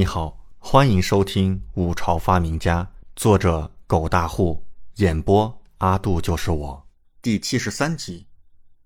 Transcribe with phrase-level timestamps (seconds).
[0.00, 2.82] 你好，欢迎收听《五朝发明家》，
[3.14, 6.88] 作者狗大户，演播阿杜就是我，
[7.20, 8.26] 第七十三集，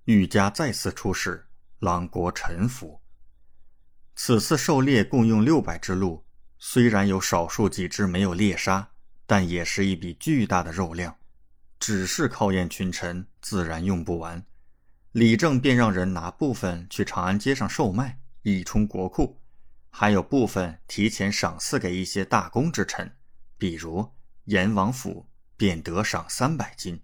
[0.07, 1.47] 玉家再次出事，
[1.79, 3.01] 狼国臣服。
[4.17, 6.25] 此次狩猎共用六百只鹿，
[6.59, 8.91] 虽然有少数几只没有猎杀，
[9.25, 11.15] 但也是一笔巨大的肉量，
[11.79, 14.45] 只是考验群臣，自然用不完。
[15.13, 19.39] 李正便让人拿部分去长安街上售卖，以充国库。
[19.97, 23.17] 还有部分提前赏赐给一些大功之臣，
[23.57, 24.11] 比如
[24.47, 27.01] 阎王府便得赏三百金。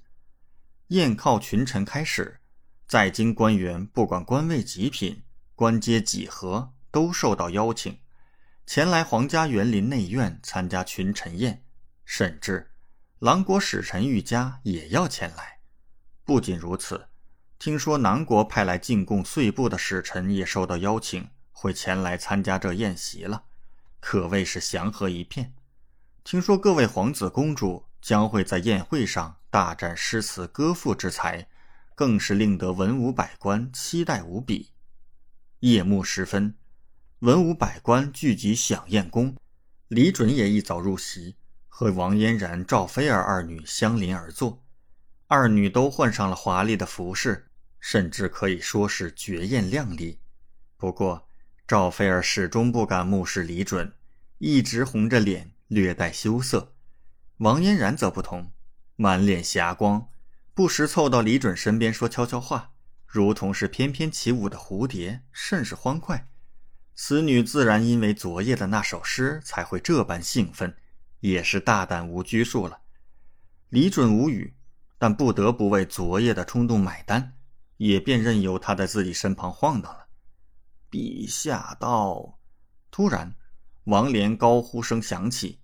[0.88, 2.40] 宴靠群臣开始，
[2.88, 5.22] 在京官员不管官位几品、
[5.54, 7.96] 官阶几何，都受到邀请，
[8.66, 11.64] 前来皇家园林内院参加群臣宴。
[12.04, 12.72] 甚至，
[13.20, 15.60] 狼国使臣玉家也要前来。
[16.24, 17.06] 不仅如此，
[17.56, 21.28] 听说南国派来进贡岁布的使臣也受到邀请。
[21.62, 23.44] 会前来参加这宴席了，
[24.00, 25.52] 可谓是祥和一片。
[26.24, 31.46] 听说各位皇子公主将会在宴会上大展诗词歌赋之才，
[31.94, 34.72] 更是令得文武百官期待无比。
[35.58, 36.54] 夜幕时分，
[37.18, 39.36] 文武百官聚集享宴宫，
[39.88, 41.36] 李准也一早入席，
[41.68, 44.64] 和王嫣然、赵菲儿二女相邻而坐。
[45.26, 50.20] 二女都换上了华丽的服饰，甚至可以说是绝艳靓丽。
[50.78, 51.28] 不过，
[51.70, 53.92] 赵菲儿始终不敢目视李准，
[54.38, 56.72] 一直红着脸，略带羞涩。
[57.36, 58.50] 王嫣然则不同，
[58.96, 60.08] 满脸霞光，
[60.52, 62.72] 不时凑到李准身边说悄悄话，
[63.06, 66.28] 如同是翩翩起舞的蝴蝶，甚是欢快。
[66.96, 70.74] 此女自然因为昨夜的那首诗才会这般兴奋，
[71.20, 72.80] 也是大胆无拘束了。
[73.68, 74.56] 李准无语，
[74.98, 77.34] 但不得不为昨夜的冲动买单，
[77.76, 79.99] 也便任由她在自己身旁晃荡了。
[80.90, 82.38] 陛下到！
[82.90, 83.34] 突然，
[83.84, 85.60] 王连高呼声响起，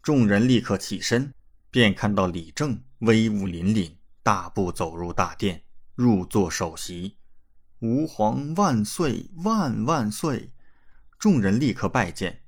[0.00, 1.34] 众人立刻起身，
[1.70, 7.18] 便看到李正威武凛凛，大步走入大殿，入座首席。
[7.80, 10.52] 吾皇万岁万万岁！
[11.18, 12.42] 众人立刻拜见，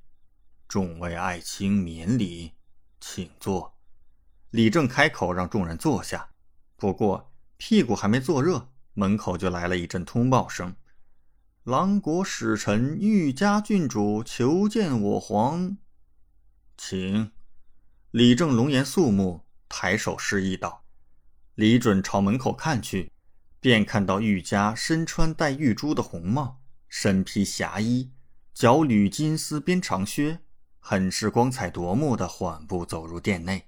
[0.67, 2.53] 众位爱卿免礼，
[3.01, 3.77] 请坐。
[4.49, 6.29] 李正开口让众人坐下，
[6.77, 10.73] 不过屁股还没坐热，门口就来了一阵通报声。
[11.65, 15.77] 狼国使臣玉家郡主求见我皇，
[16.75, 17.31] 请。
[18.09, 20.83] 李正龙颜肃穆，抬手示意道
[21.53, 23.11] ：“李准朝门口看去，
[23.59, 28.09] 便看到玉家身穿带玉珠的红帽，身披霞衣，
[28.55, 30.39] 脚履金丝边长靴，
[30.79, 33.67] 很是光彩夺目的缓步走入殿内。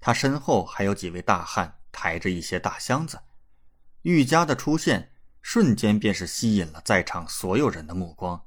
[0.00, 3.20] 他身后还有几位大汉抬着一些大箱子。
[4.00, 8.44] 玉家的出现。”瞬间便是吸引了在场所有人的目光。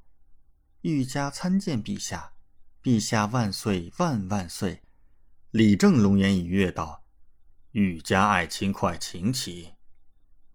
[0.81, 2.33] 玉家参见陛下，
[2.81, 4.81] 陛下万岁万万岁！
[5.51, 7.03] 李正龙颜一跃道
[7.71, 9.73] ：“玉家爱卿，快请起。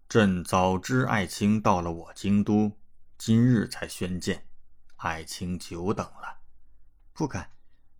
[0.09, 2.77] 朕早知爱卿到了我京都，
[3.17, 4.47] 今日才宣见，
[4.97, 6.39] 爱卿久等了。
[7.13, 7.51] 不敢，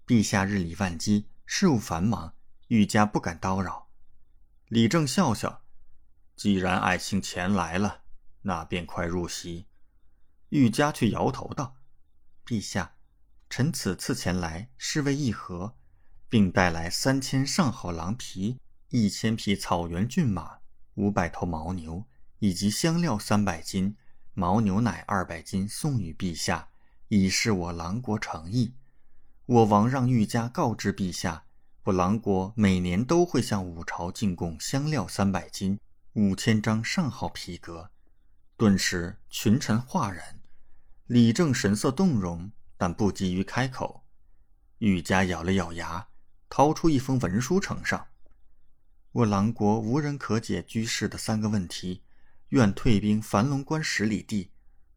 [0.05, 2.33] 陛下日理万机，事务繁忙，
[2.67, 3.89] 玉家不敢叨扰。”
[4.67, 5.63] 李正笑笑
[6.35, 8.03] ：“既然爱卿前来了。”
[8.47, 9.67] 那便快入席。
[10.49, 11.75] 玉家却摇头道
[12.47, 12.95] ：“陛下，
[13.49, 15.75] 臣此次前来是为议和，
[16.29, 20.59] 并带来三千上好狼皮、一千匹草原骏马、
[20.95, 22.05] 五百头牦牛，
[22.39, 23.97] 以及香料三百斤、
[24.35, 26.69] 牦牛奶二百斤，送与陛下，
[27.09, 28.75] 以示我狼国诚意。
[29.45, 31.43] 我王让玉家告知陛下，
[31.83, 35.77] 我狼国每年都会向五朝进贡香料三百斤、
[36.13, 37.91] 五千张上好皮革。”
[38.57, 40.41] 顿时，群臣哗然。
[41.05, 44.03] 李正神色动容，但不急于开口。
[44.79, 46.07] 玉家咬了咬牙，
[46.49, 48.07] 掏出一封文书，呈上
[49.13, 52.01] ：“我狼国无人可解居士的三个问题，
[52.49, 54.49] 愿退兵樊龙关十里地，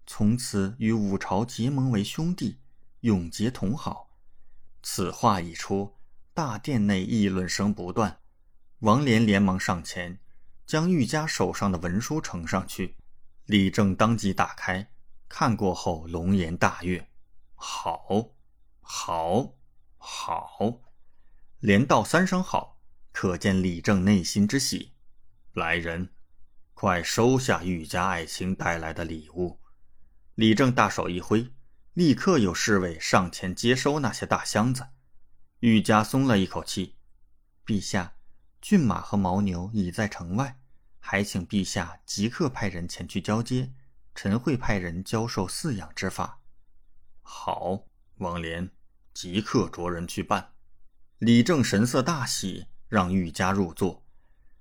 [0.06, 2.60] 从此与五朝结盟为兄弟，
[3.00, 4.08] 永结同好。”
[4.82, 5.98] 此话一出，
[6.32, 8.20] 大殿内议论声不断。
[8.78, 10.18] 王连连忙上前，
[10.66, 12.96] 将玉家手上的文书呈上去。
[13.50, 14.92] 李正当即打开，
[15.28, 17.10] 看过后龙颜大悦，
[17.56, 18.36] 好，
[18.80, 19.56] 好，
[19.98, 20.80] 好，
[21.58, 22.80] 连道三声好，
[23.10, 24.92] 可见李正内心之喜。
[25.52, 26.14] 来人，
[26.74, 29.58] 快收下玉家爱卿带来的礼物。
[30.36, 31.52] 李正大手一挥，
[31.94, 34.90] 立刻有侍卫上前接收那些大箱子。
[35.58, 36.94] 玉家松了一口气，
[37.66, 38.14] 陛下，
[38.60, 40.59] 骏马和牦牛已在城外。
[41.00, 43.72] 还请陛下即刻派人前去交接，
[44.14, 46.40] 臣会派人教授饲养之法。
[47.22, 47.86] 好，
[48.18, 48.70] 王莲，
[49.12, 50.52] 即刻着人去办。
[51.18, 54.06] 李正神色大喜，让玉家入座。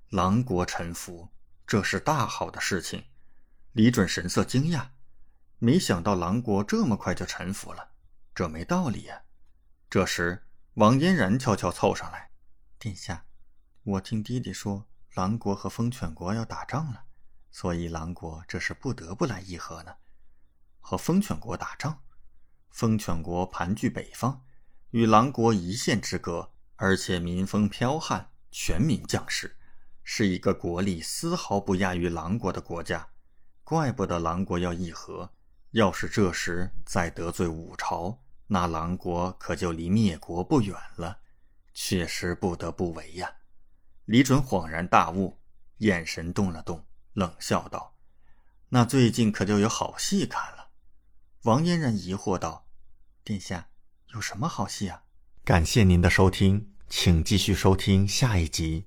[0.08, 1.28] 狼国臣服，
[1.66, 3.04] 这是大好的事情。
[3.72, 4.88] 李准神色惊讶，
[5.58, 7.92] 没想到狼国这么快就臣服了，
[8.34, 9.22] 这没道理呀。
[9.88, 12.30] 这时，王嫣然悄悄凑上来
[12.78, 13.26] ：“殿下，
[13.84, 17.04] 我听弟弟说，狼国和风犬国要打仗了，
[17.50, 19.96] 所以狼国这是不得不来议和呢。
[20.78, 22.00] 和风犬国打仗？
[22.70, 24.42] 风犬国盘踞北方，
[24.90, 29.56] 与狼国一线之隔，而且民风剽悍，全民将士。”
[30.02, 33.08] 是一个国力丝毫不亚于狼国的国家，
[33.62, 35.30] 怪不得狼国要议和。
[35.72, 38.18] 要是这时再得罪武朝，
[38.48, 41.20] 那狼国可就离灭国不远了。
[41.74, 43.32] 确实不得不为呀！
[44.10, 45.38] 李准恍然大悟，
[45.76, 47.94] 眼神动了动，冷笑道
[48.70, 50.70] ：“那最近可就有好戏看了。”
[51.46, 52.66] 王嫣然疑惑道
[53.22, 53.68] ：“殿下
[54.12, 55.04] 有什么好戏啊？”
[55.46, 58.86] 感谢您的收听，请继续收听下一集。